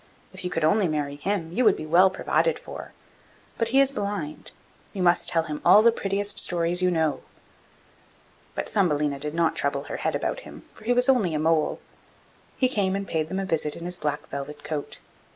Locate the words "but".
3.59-3.67, 8.55-8.67